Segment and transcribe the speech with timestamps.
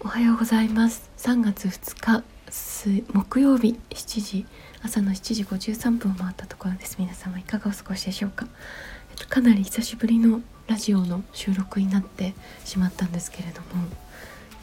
[0.00, 1.10] おはようございます。
[1.18, 2.24] 3月2日
[3.12, 4.46] 木曜日7時
[4.82, 6.96] 朝の7時53分を回ったところです。
[6.98, 8.46] 皆様いかがお過ごしでしょうか、
[9.10, 12.34] えっと、かなり久しぶりのラジオの収録になって
[12.64, 13.66] しまったんですけれども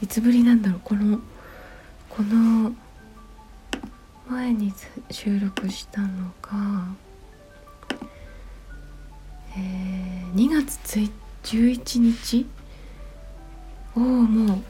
[0.02, 0.80] いつぶりなんだろう？
[0.84, 1.20] この
[2.08, 2.72] この
[4.28, 4.72] 前に
[5.10, 7.10] 収録したのが
[9.56, 11.10] えー、2月
[11.42, 12.46] 11日
[13.96, 14.62] おおもう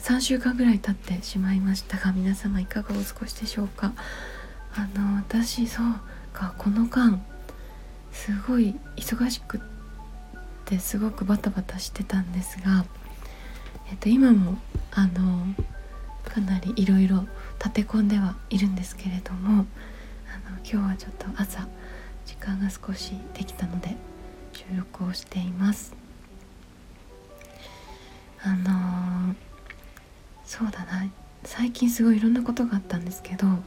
[0.00, 3.92] 3週間ぐらい経ってしまいましたが皆様いかがお過ごしでしょうか？
[4.74, 5.86] あの私そう
[6.32, 7.22] かこの間
[8.10, 9.60] すごい忙しくっ
[10.64, 12.84] てすごくバタバタしてたんですが、
[13.90, 14.58] えっと、今も
[14.90, 15.54] あの
[16.24, 17.26] かなりいろいろ
[17.58, 19.66] 立て込んではいるんですけれども
[20.46, 21.68] あの今日はちょっと朝
[22.26, 23.96] 時間が少しできたので
[24.52, 26.01] 収録をしています。
[28.44, 29.34] あのー
[30.44, 31.08] そうだな。
[31.44, 33.62] 最近すごいいろんなことがあったんですけどあの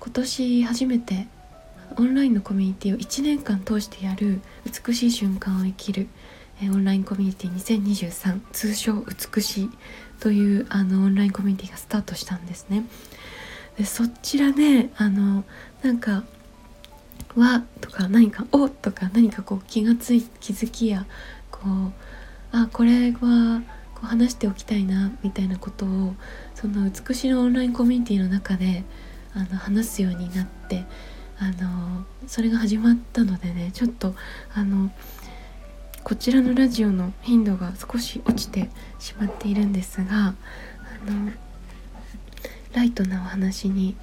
[0.00, 1.26] 今年初めて
[1.96, 4.40] オンラインのコミュニティを1年間通してやる
[4.86, 6.08] 美しい瞬間を生きる
[6.60, 9.70] えオンラインコミュニティ2023通称美しい
[10.20, 12.84] というあのオンラインコミュニティがスタートしたんですね。
[13.76, 15.44] でそちらであの
[15.82, 16.24] なんか
[17.36, 21.06] 「わ」とか何か「お」とか何かこう気がつい気づきや
[21.50, 21.92] こう
[22.52, 23.62] あこれは
[23.94, 26.14] こう話しておきたいなみたいなことを
[26.54, 28.84] その美しいオンラインコミュニティの中で
[29.34, 30.84] あの話すようになって
[31.38, 34.14] あのそれが始まったのでねちょっと
[34.54, 34.90] あの
[36.02, 40.34] こちらのラジオの頻度が少し落ちてしまっているんですがあ
[41.06, 41.32] の
[42.72, 43.96] ライトなお話に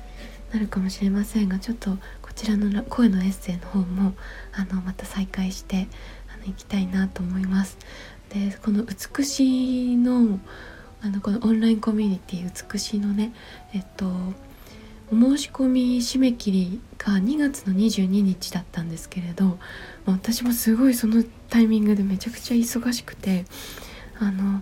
[0.54, 4.14] なるかもしれませんがちょっとこちらの声のエッセイの方も
[4.54, 5.88] あのまた再開して
[6.34, 7.78] あの行きたいなと思います。
[8.36, 10.40] でこの美しいの
[11.02, 13.34] あのこのオンラインコミュニティ美しいのね
[13.74, 14.06] えっと
[15.12, 19.58] お申し込み締め切りが2月の22日だったんですけれど
[20.06, 23.46] 私もすごいそのタイミングでめちゃくちゃ忙しくて
[24.20, 24.62] あの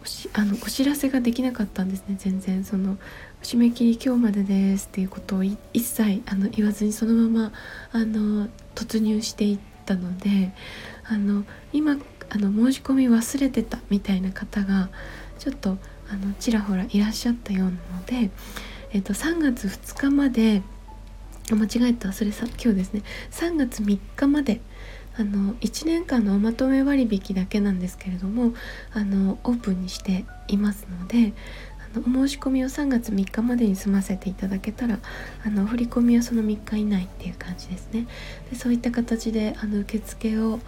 [0.00, 2.64] おしあのお知らせができなかったんですね全然。
[2.64, 2.96] その
[3.42, 7.52] 締め切り今日までですっていうことを一切あの言わずにそのまま
[7.92, 10.52] あの突入していったので
[11.04, 11.96] あの今
[12.30, 14.88] あの申し込み忘れてたみたいな方が
[15.38, 15.76] ちょっと
[16.10, 18.30] あのちらほらいらっしゃったようなので、
[18.92, 20.62] えっと、3月2日まで
[21.50, 23.02] 間違えたそれさ今日ですね。
[23.32, 24.60] 3月3日まで
[25.16, 28.54] あの1年間のおまとめ割引だけなんですけれども
[28.92, 31.32] あのオープンにしていますので
[31.94, 34.98] あのお申し込みを3月3日までに済ませていただけたら
[35.44, 38.06] あの振り込みはその3日以内っていう感じですね。
[38.50, 40.60] でそういった形であの受付を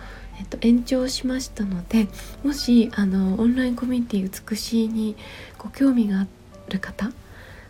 [0.43, 2.09] えっと、延長しましたので
[2.43, 5.15] もしあのオンラインコミュニティ美しいに
[5.57, 6.27] ご興味があ
[6.69, 7.13] る方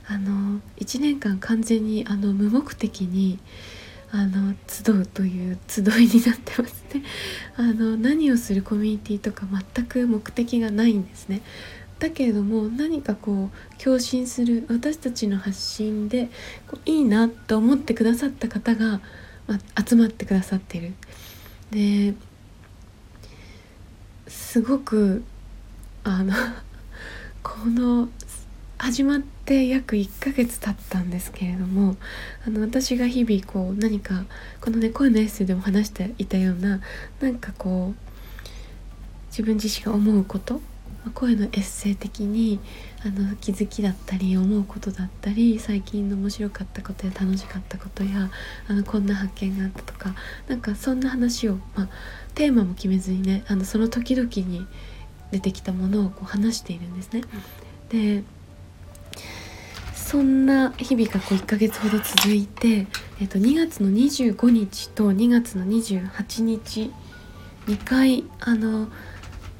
[0.08, 3.38] あの1年間完全にあの無目的に
[4.10, 7.02] あの集うという集いになってますね。
[7.56, 11.40] あの何をするコミュニティとか全く目的がないんですね。
[11.98, 16.28] だけれども何かこう共振する私たちの発信で
[16.68, 19.00] こういいなと思ってくださった方が、
[19.46, 20.92] ま、集まってくださってる。
[21.70, 22.14] で
[24.32, 25.22] すごく
[26.04, 26.32] あの
[27.42, 28.08] この
[28.78, 31.96] 始まって約1ヶ月経ったんですけれども
[32.46, 34.24] あの私が日々こう何か
[34.60, 36.80] このね声のエッセイでも話していたような
[37.20, 38.48] なんかこう
[39.28, 40.60] 自分自身が思うこと
[41.10, 42.60] 声のエッセイ的に
[43.04, 48.30] あの気づきだったり思うことだったり最近の面白かったことや楽しかったことや
[48.68, 50.14] あのこんな発見があったとか
[50.48, 51.88] なんかそんな話を、まあ、
[52.34, 54.66] テーマも決めずにねあのその時々に
[55.32, 57.22] 出てきたものをこう話しているんですね。
[57.88, 58.22] で
[59.94, 62.86] そんな日々がこう1ヶ月ほど続いて、
[63.18, 66.92] えっと、2月の25日と2月の28日
[67.66, 68.88] 2回あの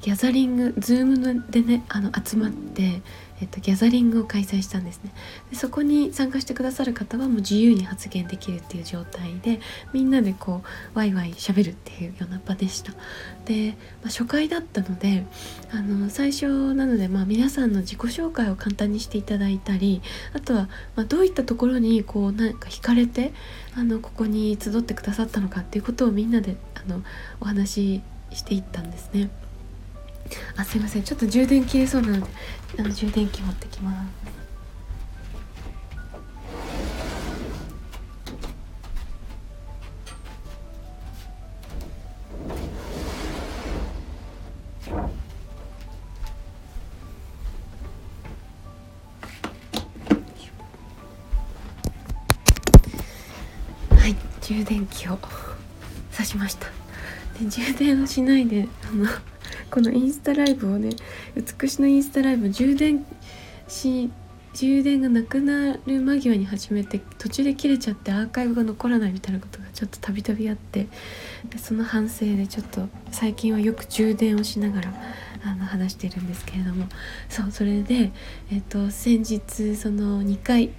[0.03, 3.01] ギャザリング Zoom でねあの集まって、
[3.39, 5.13] えっと、ギャザリングを開催したんですね
[5.49, 9.61] でそこに参加してくださる方はもう自由に発言できるっていう状態で
[9.93, 12.91] みんなでこうワイワイしゃべるっていうような場でした
[13.45, 15.25] で、まあ、初回だったので
[15.71, 20.01] あの最初なので、まあ、皆さんの自己紹介を簡単にしていただいたり
[20.33, 20.67] あとは、
[20.97, 23.31] まあ、どういったところにこうなんか惹かれて
[23.73, 27.03] あのここに集ってくださったのかっていうことをみんなであの
[27.39, 28.01] お話し
[28.33, 29.29] していったんですね。
[30.55, 31.03] あすいません。
[31.03, 32.27] ちょっと充電切れそうなので
[32.79, 34.33] あの充電器持ってきます。
[53.95, 55.17] はい充電器を
[56.11, 56.67] 刺しました。
[57.39, 59.07] で充電をしないであの
[59.69, 60.91] このインスタライブをね
[61.35, 63.05] 美しのインスタライブ充電
[63.67, 64.09] し
[64.53, 70.87] 充電がなくなる間際に始めて途中で切れちゃってアーカイブが残らないみたいなことがちょっとたびたびあって
[71.49, 74.93] でその反省でちょっと最近はよく充電をしながら
[75.43, 76.87] あの話しているんですけれども。
[77.29, 78.11] そうそれで、
[78.51, 80.69] えーと、先日その2回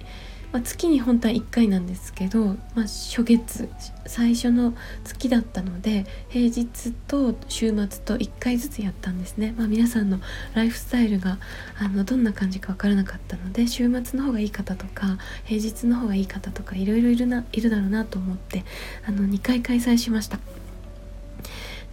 [0.55, 3.67] まあ、月に本当は1回なんですけど、まあ、初月
[4.05, 4.73] 最初の
[5.03, 10.21] 月だったので平日と週末と1回ずつやったんですね、まあ、皆さんの
[10.53, 11.39] ライフスタイルが
[11.77, 18.63] あのどんな感じか分からなかったので週末の方がいい方とか平日の方がいい方とかいろいろいるないるだろうなと思って
[19.05, 20.39] あの2回開催しました。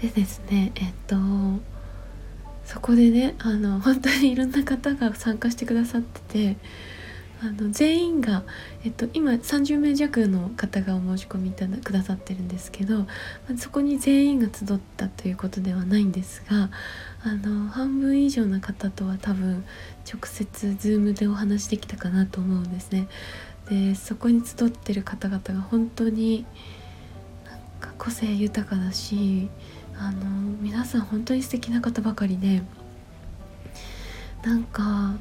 [0.00, 1.16] でですねえっと
[2.64, 6.56] そこでねあの本当にいろんな方が参加してくださってて
[7.44, 8.44] あの全員が、
[8.84, 13.06] えっと、今30名弱の方がお申し込みいただくださってるんですけど、ま
[13.52, 16.70] あ、そこに全員が集ったということではないんですが
[17.24, 19.64] あの半分以上の方とは多分
[20.08, 23.08] 直接 Zoom でお話できたかなと思うんですね。
[23.68, 26.46] でそこに集ってる方々が本当に
[27.44, 29.48] なんか個性豊かだし
[29.98, 30.26] あの
[30.60, 32.62] 皆さん本当に素敵な方ばかりで
[34.44, 35.14] なんか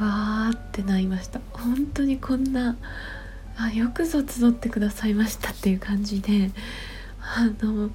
[0.00, 1.40] わーってなりました。
[1.52, 2.76] 本当にこんな
[3.56, 6.50] あよくぞ集ってくださいましたっていう感じで
[7.20, 7.90] あの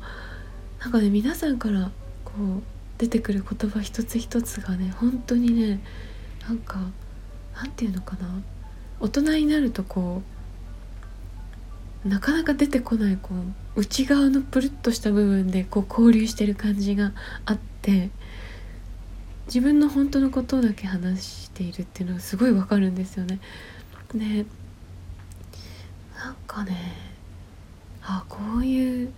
[0.81, 1.91] なんかね皆さんから
[2.25, 2.63] こう
[2.97, 5.81] 出てくる言葉一つ一つがね本当にね
[6.47, 6.79] なんか
[7.55, 8.27] なんていうのかな。
[8.99, 10.21] 大人になるとこ
[12.05, 13.29] うなかなか出てこないこ
[13.75, 17.11] う内側のプルッとした部分でこう交流してる感じが
[17.45, 18.09] あって
[19.53, 23.39] 自分の本当のことだけ話しているっていうのがすごいわかるんですよね。
[24.11, 24.47] で
[26.17, 26.75] なんかね
[28.01, 29.13] あこういう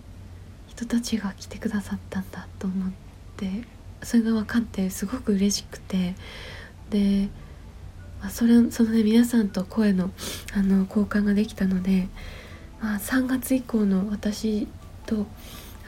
[0.68, 2.92] 人たちが来てくださったんだと思っ
[3.38, 3.62] て
[4.02, 6.14] それが分かってすごく嬉しくて
[6.90, 7.30] で、
[8.20, 10.10] まあ、それそのね皆さんと声の
[10.52, 12.08] あの交換ができたので、
[12.82, 14.68] まあ、3月以降の私
[15.06, 15.24] と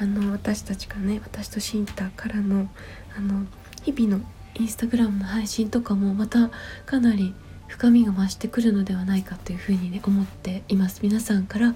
[0.01, 2.71] あの私たちがね私とシンタからの
[3.15, 3.45] あの
[3.83, 4.25] 日々の
[4.59, 6.51] インスタグラムの配信とかもまた
[6.87, 7.35] かなり
[7.69, 11.01] 深みが増してくるのではないかというふうにね思っています。
[11.03, 11.75] 皆さんから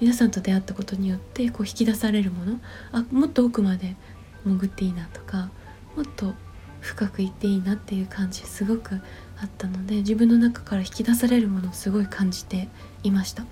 [0.00, 2.60] 皆さんと出会ったことによってこう引き出されるもの
[2.92, 3.96] あもっと奥まで
[4.44, 5.50] 潜っていいなとか
[5.96, 6.34] もっと
[6.80, 9.00] 深くいっていいなっていう感じすごく
[9.40, 12.68] あったので自分の中から引き出されるものをすごい感じて
[13.02, 13.44] いました。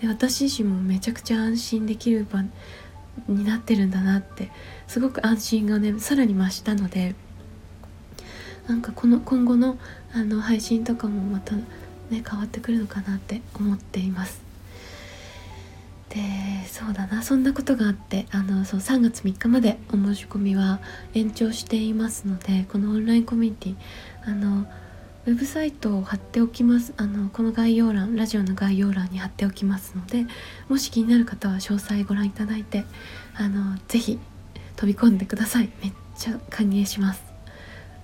[0.00, 2.42] で私自身もめちゃくちゃ安心できる場
[3.28, 4.50] になってるんだなって
[4.86, 7.14] すごく安心がねさらに増したので
[8.68, 9.78] なんかこの今後の
[10.14, 11.62] あの配信とかもまたね
[12.10, 14.42] 変わってくるのかなって思っています。
[16.08, 16.18] で
[16.66, 20.80] そうだなそんなことがあってあのそう3月3日までお申し込みは
[21.14, 23.76] 延長していますのでこのオンラインコミュニティ
[24.26, 24.66] あの
[25.24, 26.92] ウェブサイトを貼っておきます。
[26.96, 30.26] あのこの概要欄ラジオの概要欄に貼っておきますので
[30.68, 32.84] もし気になる方は詳細ご覧いただいて
[33.34, 34.18] あのぜひ
[34.76, 35.70] 飛び込んでください。
[35.82, 37.31] めっちゃ歓迎します。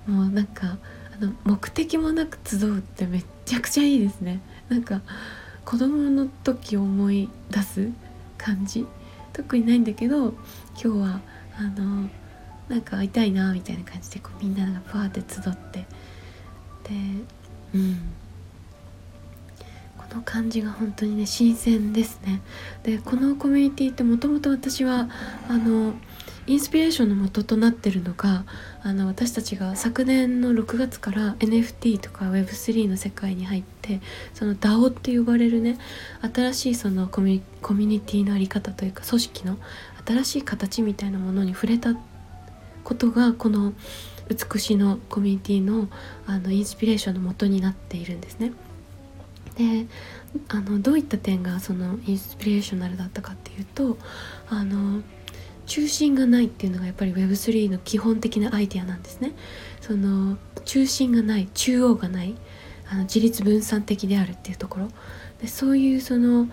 [0.09, 0.79] もうなんか
[1.21, 4.41] あの目的もなく集うってめっちゃくちゃいいですね。
[4.71, 5.03] なんか
[5.65, 7.89] 子供の時思い出す
[8.39, 8.87] 感じ。
[9.35, 10.35] 特にないんだけど今
[10.75, 11.21] 日は
[11.59, 12.09] あの
[12.69, 15.81] なんか会いたいなみたいな感じでこうみんながバーって集って。
[15.81, 16.95] で
[17.75, 17.99] うん。
[19.99, 22.41] この感じが本当にね新鮮ですね。
[22.83, 25.11] でこのコミュニティってもともと私は
[25.49, 25.93] あの
[26.49, 28.45] インスピレーションの元となってるのが
[28.83, 34.01] あの私たちが昨年の6月から NFT とか Web3 の世界に入って
[34.33, 35.79] その DAO って呼ばれるね
[36.35, 39.59] 新しいそのコミュニティの在り方というか組織の
[40.07, 41.95] 新しい形みたいなものに触れた
[42.83, 43.75] ことがこの
[44.31, 45.89] 美しのコミュニティの
[46.27, 48.53] あのインスピレーションの元になっているんですね。
[49.57, 49.87] で
[50.49, 53.99] あのどういった点がそのインスピレーショナルだったかっていうと
[54.49, 55.03] あの
[55.69, 59.33] 中心がないっていうのがやっぱり Web3 の基本的なアイデアなんですね。
[59.81, 62.35] その中心がない中央がない
[62.91, 64.89] あの自立分散的であるっていうところ
[65.41, 66.49] でそういうその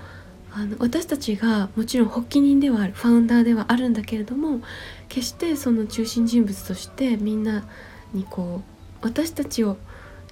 [0.51, 4.61] あの私たちがもちろん発起人ではあるファウンダーではあるんだけれども
[5.09, 7.65] 決してその中心人物としてみんな
[8.13, 9.77] にこう私たちを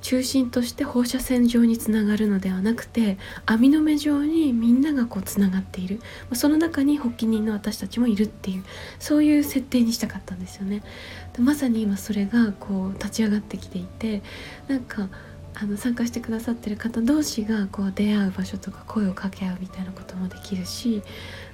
[0.03, 6.01] 中心として放射線状につながるのではなくて網の目状にみんながこうつながっている
[6.33, 8.65] その中に発起人の私たちもいるっていう
[9.00, 10.83] そういう設定にしたかったんですよね。
[11.31, 14.22] でまさに今それがこう立ち上がってきていて
[14.67, 15.07] なんか
[15.55, 21.01] あの参加してくださってる方同士がこう出会う場所とか声を掛け合うみたいなこともできるし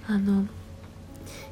[0.07, 0.45] あの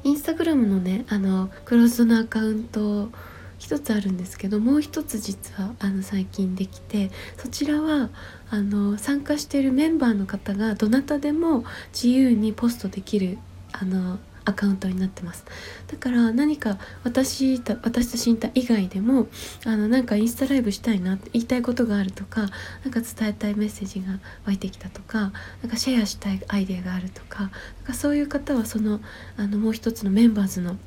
[0.02, 3.10] インスタグラムのねあのクローズドのアカウント
[3.58, 8.10] 一つあるんですけどもう一つ実はあの最近できてそちらは
[8.50, 13.38] あの参加しているメンバーの方がどなたでも自由にポストできる
[13.72, 15.44] あのアカウントになってます。
[15.88, 19.28] だから何か私た私とシンタ以外でも
[19.66, 22.48] あのなんかインスタライブしたいなって言いたいことがあるとか
[22.82, 27.50] 何か伝えたいメッセージが湧いてきたとかなんかシェアしたいアイデアがあるとかなん
[27.84, 29.00] かそういう方はその
[29.36, 30.78] あのもう一つのメンバーズの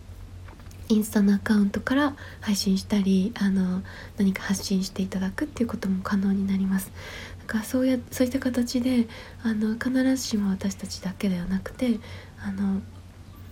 [0.91, 3.81] インスタのアカウントから配信したりあの
[4.17, 6.91] 何か発信していただくっていうことも可能になります。
[7.39, 9.07] だかそうやそういった形で
[9.43, 11.99] あの必ずしも私たちだけではなくて
[12.39, 12.81] あの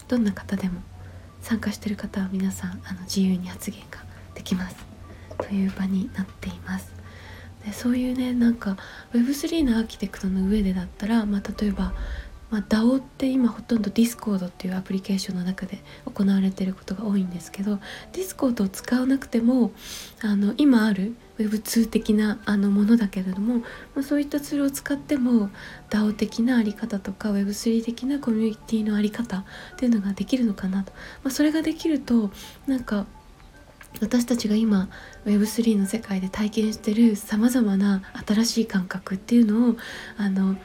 [0.08, 0.81] どんな方でも
[1.41, 4.03] 参加してる方は皆さんあの自由に発言が
[4.34, 4.75] できます
[5.38, 6.91] という場になっています
[7.65, 8.77] でそういうねなんか
[9.13, 11.93] Web3 のアーキテクトの上でだったら、まあ、例えば
[12.50, 17.79] まあ、DAO って今ほとんど Discord っていうアプリケーションの中で行われていることが多いんですけど
[18.12, 19.72] Discord を使わなくても
[20.22, 23.65] あの今ある Web2 的なあのものだけれども、ま
[24.01, 25.50] あ、そういったツールを使っても
[25.89, 29.44] DAO 的なあり方とか Web3 的なコミュニティのあり方っ
[29.77, 30.91] ていうのができるのかなと、
[31.24, 32.32] まあ、それができると
[32.68, 33.06] なんか
[34.01, 34.89] 私たちが今
[35.25, 39.75] Web3 の世界で体験してるさまざまな新しい感覚っていうのを
[40.18, 40.56] あの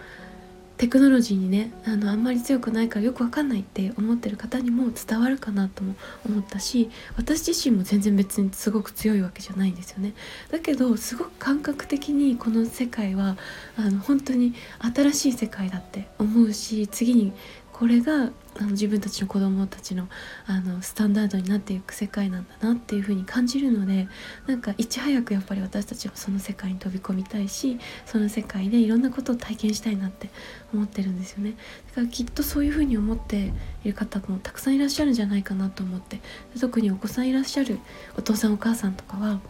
[0.76, 5.94] テクノロジーにねあのあんまり強くないからよくわかんないって思ってる方にも伝わるかなとも
[6.26, 10.14] 思ったし私自身も全然別にすごく強いわけじゃないんですよね。
[10.50, 13.36] だけどすごく感覚的にこの世界は
[13.76, 14.54] あの本当に
[14.94, 17.32] 新しい世界だって思うし次に
[17.74, 20.08] これがあの自分たちの子供たちの
[20.46, 24.06] あのスタンダードになっていく世界なんだなっていう風に感じるので
[24.46, 30.30] なんかいち早くやっぱり私たちはその世界に飛び込みたいしその世界でいろんなことを体験したいなって
[30.72, 31.56] 思ってるんですよね。
[31.88, 33.52] だからきっとそういう風に思って
[33.84, 36.20] いる方もたくさんいらっしゃるんじゃないかなと思って
[36.60, 37.80] 特にお子さんいらっしゃる
[38.16, 39.40] お父さんお母さんとかは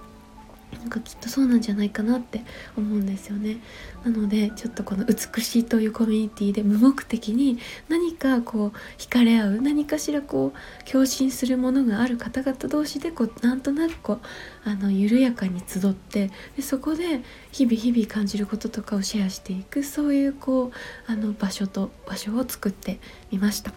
[0.81, 2.43] なんかきっとそうなんじゃないかなって
[2.77, 3.59] 思うんですよね。
[4.05, 14.21] なのでちょっとこの美しいというコミュニティで無目的に何かこう惹かれ合う何かしらこう共振するものがある方々同士でこうなんとなくこう
[14.69, 20.73] あの緩やかに集ってでそこで日々日々感じることとかをシェアしていくそういうこ
[21.09, 22.99] うあの場所と場所を作って
[23.31, 23.73] みました。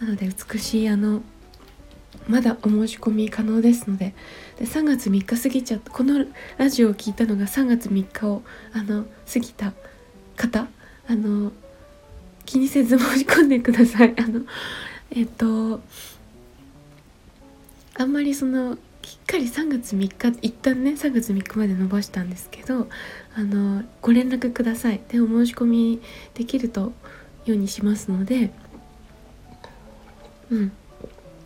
[0.00, 1.22] なので美しいあの
[2.28, 4.14] まだお申し込み可能ですので
[4.58, 5.90] で3月3日過ぎちゃった。
[5.90, 6.24] この
[6.58, 8.42] ラジオを聞いたのが3月3日を
[8.72, 9.72] あの過ぎた
[10.36, 10.68] 方。
[11.06, 11.52] あの
[12.46, 14.14] 気にせず申し込んでください。
[14.20, 14.42] あの
[15.10, 15.80] えっと
[17.96, 22.88] あんまりそのきっかり3月3日一旦ね3月3日まで伸ばしたんですけど
[23.36, 25.00] あのご連絡ください。
[25.08, 26.00] でお申し込み
[26.34, 26.92] できると
[27.44, 28.50] ようにしますので
[30.50, 30.72] うん。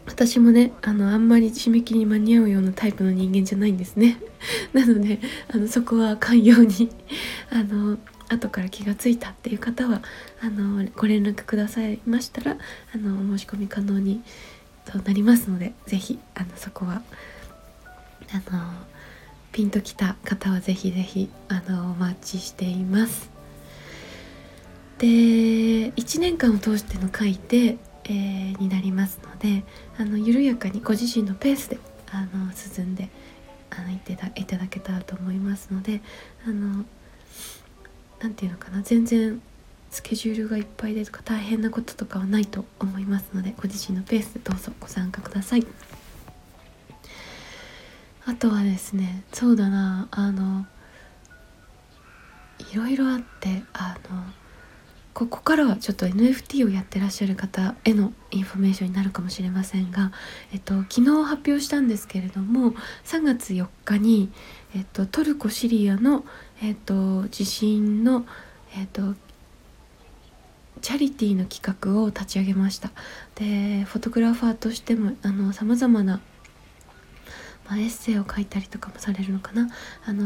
[0.08, 4.18] 私もねあのあんまり締め切りに間に合うようなタイプの人間じゃないんですね
[4.72, 5.20] なので
[5.52, 6.90] あのそこは寛容に
[7.52, 7.98] あの
[8.28, 10.02] 後から気がついたっていう方は
[10.40, 12.56] あのご連絡くださいましたら
[12.94, 14.22] あのお申し込み可能に
[14.86, 17.02] となりますので是非あのそこは
[18.32, 18.72] あの
[19.52, 23.30] ピンときた方は是非是非あのお待ちしています。
[24.98, 29.64] で1年間を通しての回でえー、になりますので
[29.98, 31.78] あの緩やかにご自身のペースで
[32.10, 33.08] あの進んで
[33.70, 36.00] あのいただいただけたらと思いますので
[36.46, 36.84] あの
[38.20, 39.40] 何て言うのかな全然
[39.90, 45.66] スケジュールがいっぱいでとか大変なこととかはないと思いますのでご自身のペースでどうぞご参加ください。
[48.26, 50.66] あとはですねそうだなあの
[52.70, 54.22] いろいろあってあの
[55.18, 60.12] ここからはちょっと NFT をやってらっしゃる方へのインフォメーションになるかもしれませんが、
[60.52, 62.70] えっと、昨日発表したんですけれども
[63.04, 64.30] 3月4日に、
[64.76, 66.24] えっと、トルコ・シリアの、
[66.62, 68.26] えっと、地震の、
[68.76, 69.16] えっと、
[70.82, 72.92] チャリティーの企画を立ち上げました。
[73.34, 75.14] でフォトグラファーとしても
[75.52, 76.20] さまざまな
[77.68, 79.68] まあ、エッセイを書いたりとかもされるのかな。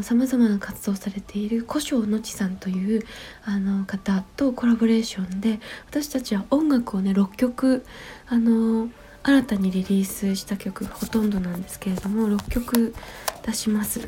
[0.03, 3.03] さまざまな活動をされている古生のちさんという
[3.45, 7.85] あの方とコラボレーションで私たちは音楽をね6曲
[8.29, 8.89] あの
[9.25, 12.95] 新たにリリースした曲がほとんどなんですけれども6曲
[13.45, 14.01] 出します。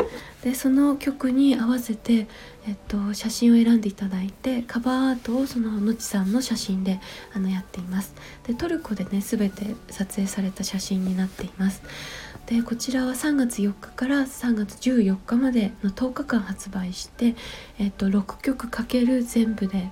[0.42, 2.28] でその曲に合わせて、
[2.66, 7.00] えっと、写真を選んでいただいてカバーアートをそののちさんの写真で
[7.32, 8.14] あのやっています。
[8.46, 11.82] でトルコでね全て撮影された写真になっています。
[12.46, 17.34] でこちらは3月4日から3月14日までの10日間発売して、
[17.78, 19.90] えっと、6曲かける全部で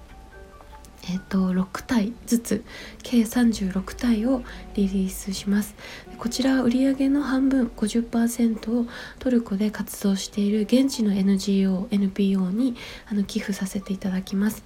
[1.10, 2.64] えっと、6体ずつ
[3.02, 4.42] 計36体を
[4.74, 5.74] リリースします。
[6.16, 8.86] こちらは売上の半分50%を
[9.18, 12.76] トルコで活動している現地の NGO、NPO に
[13.10, 14.62] あの寄付させていただきます。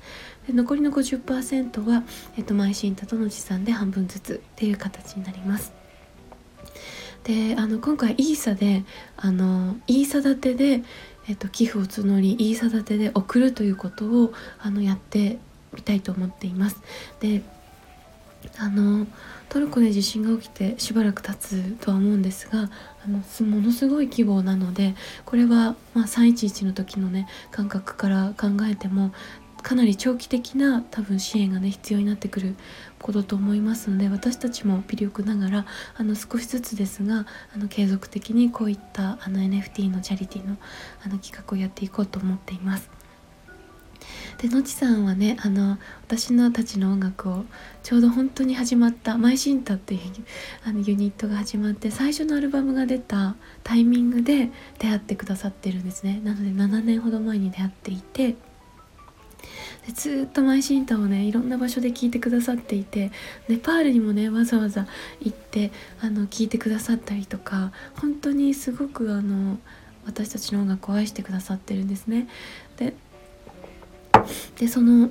[0.46, 2.02] で残りの50%は、
[2.36, 5.85] えっと、マイシンタとの持参で半分ずつっていう形になります。
[7.26, 8.85] であの今回イーサで
[9.16, 10.85] あのイーサ立てで、
[11.28, 15.38] えっと、寄付を募りイーサ立てで送るということをあのやって
[15.75, 16.80] みたいと思っています。
[17.18, 17.42] で
[18.59, 19.09] あの
[19.49, 22.71] トルコで地震が起きてしばらく経つとは思うんですが
[23.04, 29.12] あのものすごい規模なのでこれは、まあ、311の時のね感覚から考えても
[29.62, 32.54] かなり長期的な多分支援がね必要になってくる
[33.00, 40.56] ことと思いますので私たちも微力ながらあの少しずつですがあの継続的にこういったあの NFT のチャリティーの
[41.04, 42.90] あの企画をやっていこうと思っています。
[44.38, 47.44] でのちさんはねあの私のたちの音楽を
[47.82, 50.00] ちょうど本当に始まった「マイシンタ」っていう
[50.64, 53.34] あのユニットが始まって最初のアルバムが出た
[53.64, 58.36] タイミングで出会ってくださってるんですねなので7年ほど前に出会っていて
[59.86, 63.12] でずっとマイシンタをねいろんな場所で聴いてくださっていて
[63.48, 64.86] ネパールにもねわざわざ
[65.20, 69.58] 行ってあの聴いてくださったりとか本当にすごくあの
[70.06, 72.28] 私たちの音楽を愛してくださってるんですね。
[72.76, 72.94] で
[74.56, 75.10] でその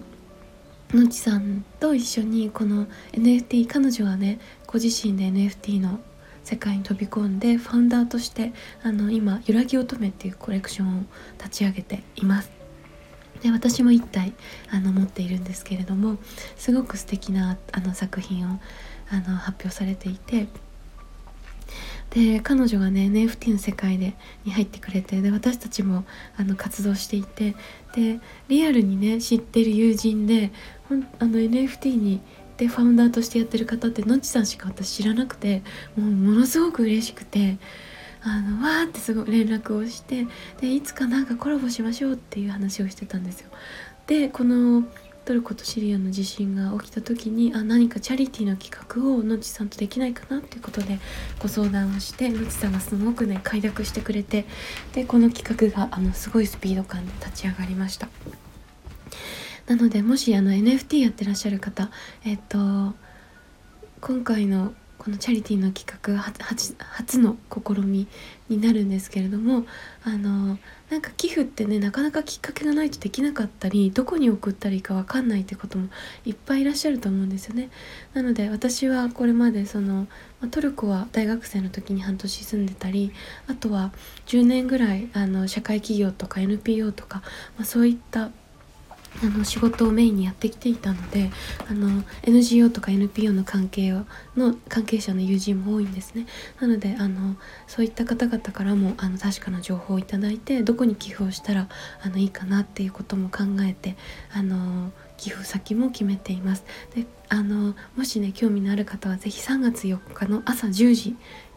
[0.91, 5.99] のちさんと一緒にこの NFT 彼女はねご自身で NFT の
[6.43, 8.53] 世界に飛び込んでファウンダーとして
[8.83, 11.03] あの今「揺らぎ乙女」っていうコレクションを
[11.37, 12.54] 立ち上げています。
[13.45, 14.33] で私も1体
[14.71, 16.17] あの持っているんですけれども
[16.55, 18.59] すごく素敵なあな作品を
[19.11, 20.47] あの発表されていて
[22.09, 26.05] で彼女がね NFT の世界でに入ってくれてで私たちも
[26.37, 27.55] あの活動していて
[27.95, 30.51] でリアルにね知ってる友人で
[30.89, 32.21] ほんあの NFT に
[32.57, 35.61] でファウンダーとしてやってる方ってのっちさんしか私知らなくて
[35.95, 37.57] もうものすごく嬉しくて
[38.27, 40.25] あのわーってすごい連絡をして
[40.59, 43.49] でいつかなんかコラボしましょうっていう話をしてたんですよ。
[44.07, 44.83] でこの
[45.25, 50.99] トルコとシリアの地震が起きた時にあ何かチャリティーの企画をのちさんとできないかなっていうことで
[51.39, 54.45] ご相談をしてのちさんがすごくね快諾してくれて
[54.93, 58.07] でこの企画があのすごいスピード感で立ち上がりました
[59.65, 61.89] なのでもしあの NFT やってらっしゃる方
[62.23, 62.93] えっと
[64.01, 68.07] 今回のこのチャリティーの企画初の試み
[68.49, 69.63] になるんですけれども
[70.03, 70.57] あの
[70.89, 75.89] なんか寄付ってねなかなかきっかけがないとできなかったりどこに送ったらいいか分かんないってことも
[76.25, 77.69] いっぱいいらっしゃると思うんですよね。
[78.15, 80.07] なので私はこれまでその、
[80.41, 83.11] まトルコは大学生の時に半年住んでたり
[83.47, 83.93] あとは
[84.25, 87.21] 10年ぐらいあの社会企業とか NPO とか、
[87.57, 88.31] まあ、そういった
[89.23, 91.31] あの仕事をメインにやってきていたので
[91.69, 96.25] あの NGO とか NPO の関係をの関係者の友人も多いんですね。
[96.59, 97.35] なのであの
[97.67, 101.69] そういった方々からもあの確かな情報をいただいてどこに寄付をしたら
[102.01, 103.95] あのいいかなっていうことも考えて
[104.33, 106.63] あの寄付先も決めています。
[106.93, 111.15] であのもしね興味のある方は是非3月4日の朝10時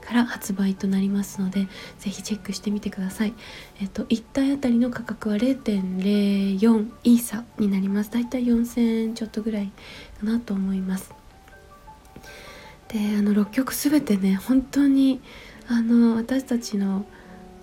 [0.08, 1.68] から発売となりますので
[1.98, 3.34] ぜひチェックしてみてください。
[3.78, 8.10] えっと1体あたりの価格は0.04イーサになります。
[8.10, 9.70] だいたい4000円ちょっとぐらい
[10.18, 11.12] かなと思います。
[12.88, 15.20] であの6曲全てね本当に
[15.68, 17.04] あの私たちの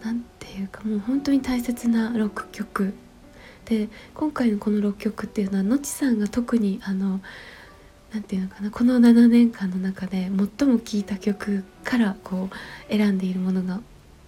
[0.03, 2.93] 何て言うかもう本当に大切な6曲
[3.65, 7.21] で今回のこの6曲っていうのはのちさんが特にあの
[8.15, 13.81] 何て言うのかなこの7年間の中で最も聴いた曲からこう選んでいるものが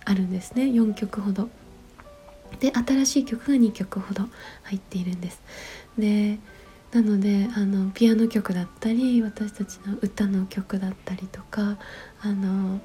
[0.04, 1.50] あるんですね4曲ほど。
[2.60, 4.24] で新しい曲が2曲ほど
[4.64, 5.42] 入っているんです。
[5.98, 6.38] で
[6.92, 11.78] なのであのピアノ曲だったり私たちの歌の曲だったりとか
[12.22, 12.82] あの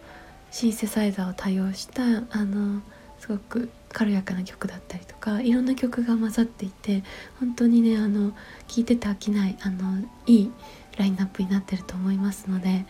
[0.53, 2.81] シンセサイザーを多用したあの
[3.19, 7.03] すごく軽やかな曲だったりとかいろんな曲が混ざっていて
[7.41, 8.31] 本当にねあの
[8.69, 10.53] 聴いてて飽きないあのいい
[10.97, 12.85] ラインナップになってると思いますので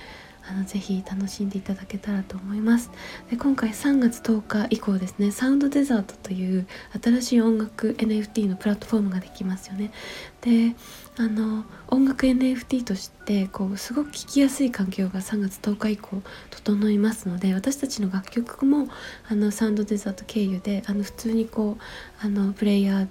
[0.49, 2.91] あのぜひ楽しんでいただけたらと思います
[3.31, 6.67] で今回3月10日以降ですねサウンドデザートという
[7.01, 9.93] 新しい音楽 NFT のプラットフォームができますよね
[10.41, 10.75] で
[11.17, 18.89] あの音楽 NFT としてこうすごく聴きやすい環境が3月10日以降整いますので私たちの楽曲も
[19.29, 23.09] あのサウンドデザート経由であの普通にこうあのプレイヤー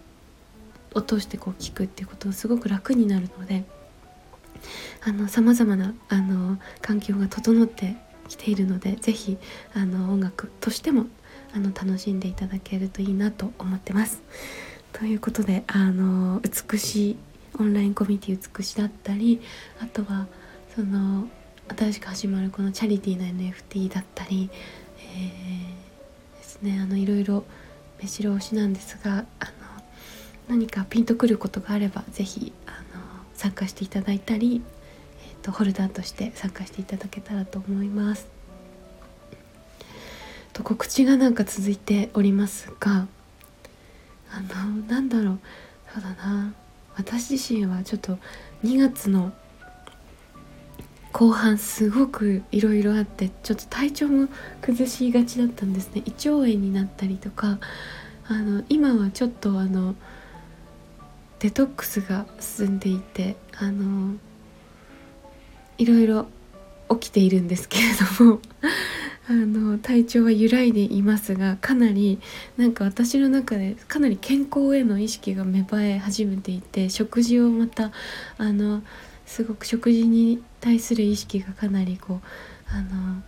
[0.93, 3.63] を通してこう聴くっていうことがすごく楽になるので。
[5.27, 7.95] さまざまなあの環境が整って
[8.27, 9.37] きているので是非
[9.73, 11.07] あの音楽としても
[11.53, 14.21] あの楽しんでいただけるといいなと思ってます。
[14.93, 17.17] ということであの美しい
[17.59, 19.41] オンラインコミュニティ美しだったり
[19.81, 20.27] あとは
[20.75, 21.27] その
[21.77, 24.49] 新しく始まるこのチャリティーな NFT だったり、
[24.97, 27.43] えー、ですねあのいろいろ
[28.01, 29.51] 目白押しなんですがあの
[30.47, 32.90] 何かピンとくることがあれば是非あの
[33.41, 34.61] 参加していただいたり、
[35.25, 38.27] えーと、ホルダーとして参加していただけたらと思います。
[40.53, 43.07] と告知がなんか続いておりますが
[44.31, 45.39] あのなんだろう。
[45.91, 46.53] そうだな。
[46.95, 48.19] 私自身はちょっと
[48.63, 49.33] 2月の
[51.11, 54.27] 後半すごくいろいろあってちょっと体調も
[54.61, 56.03] 崩しがちだったんですね。
[56.05, 57.57] 胃腸炎になったりとか
[58.27, 59.95] あの今はちょっとあの
[61.41, 64.15] デトックスが進んでいてあの
[65.79, 66.27] いろいろ
[66.91, 67.83] 起きているんですけれ
[68.19, 68.39] ども
[69.27, 72.19] あの体調は揺らいでいますがかなり
[72.57, 77.91] なんか私の中でかなり健康への意識が芽生え始めていて食事をまた
[78.37, 78.83] あの
[79.25, 82.27] すごく食事に対する意識がかなりこう
[82.69, 83.23] あの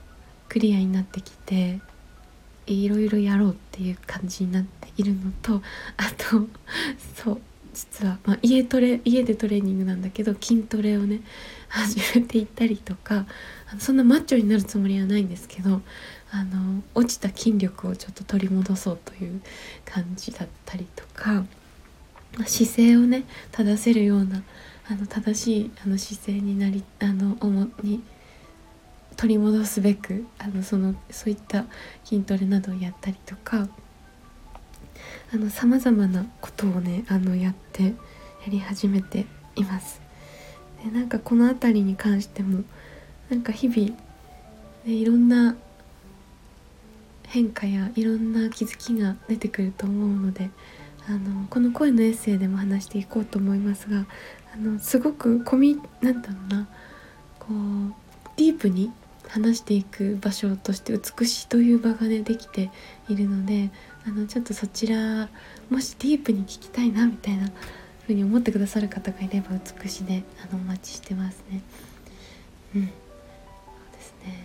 [0.49, 1.79] クリアになってきて
[2.67, 5.63] いろいろやろうっていう感じになっているのと
[5.97, 6.47] あと
[7.15, 7.41] そう
[7.73, 11.21] 実は、まあ、家トレ家でトレーニングなんだけど筋トレをね
[11.67, 13.25] 始めていったりとか
[13.71, 15.81] あのそんなマッチョになるつもりはないんですけど
[16.31, 19.41] あの落ちた筋力をちょっと取り戻そうという
[19.85, 21.45] 感じだったりとか
[22.45, 24.43] 姿勢をね正せるような
[24.89, 27.37] あの正しいあの姿勢になりあの
[27.83, 28.01] に
[29.15, 31.65] 取り戻すべくあのそのそういった
[32.03, 33.67] 筋トレなどをやったりとか
[35.49, 37.91] さまざまなことをねあのやってや
[38.49, 40.01] り始めています。
[40.83, 42.63] でなんかこの辺りに関しても
[43.29, 43.97] なんか日々、
[44.85, 45.55] ね、いろんな
[47.27, 50.51] 変化やいろんな気づきが出てくると思うので
[51.07, 54.05] あのこの声のエッセイでも話していこうと思いますが
[54.53, 56.67] あのすごく込みなんだろうな
[57.39, 57.93] こう
[58.37, 58.91] ディープに
[59.29, 62.69] 話していく場所として美しいという場がねできて
[63.09, 63.71] いるので
[64.05, 65.29] あのちょっとそちら
[65.69, 67.49] もしディープに聞きたいなみたいな
[68.01, 71.61] 風に思ってくださる方がいれば美しであのお待ちしてますね。
[72.75, 72.87] うん。
[72.87, 72.91] そう
[73.93, 74.43] ですね。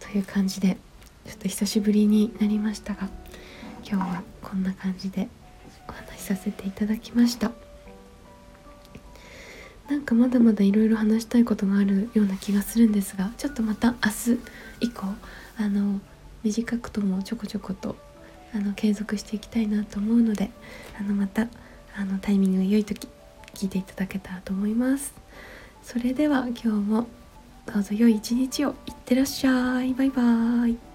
[0.00, 0.78] という感じで
[1.26, 3.08] ちょっと久しぶりになりましたが
[3.86, 5.28] 今日はこんな感じで
[5.88, 7.52] お話しさせていただきました。
[9.88, 14.40] なんかまだまだいろいろ話したいことがあるような気がするんですがちょっとまた明日
[14.80, 15.04] 以降
[15.58, 16.00] あの
[16.42, 17.96] 短くともちょこちょこと
[18.54, 20.50] あの継続していきたいなと思うので
[20.98, 21.48] あのまた
[21.94, 23.08] あのタイミングが良い時
[23.54, 25.14] 聞いていただけたらと思います。
[25.82, 27.06] それでは今日も
[27.66, 28.74] どうぞ良い一日を。
[28.86, 29.94] いってらっしゃい。
[29.94, 30.91] バイバーイ。